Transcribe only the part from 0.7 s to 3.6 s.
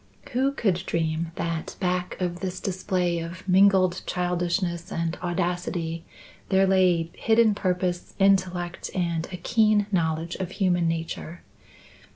dream that back of this display of